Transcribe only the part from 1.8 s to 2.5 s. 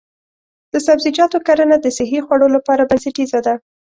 د صحي خوړو